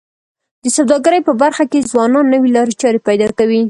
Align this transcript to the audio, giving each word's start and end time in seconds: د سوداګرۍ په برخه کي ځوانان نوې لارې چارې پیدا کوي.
د 0.63 0.65
سوداګرۍ 0.77 1.21
په 1.27 1.33
برخه 1.41 1.63
کي 1.71 1.79
ځوانان 1.91 2.25
نوې 2.33 2.49
لارې 2.55 2.73
چارې 2.81 2.99
پیدا 3.07 3.27
کوي. 3.37 3.59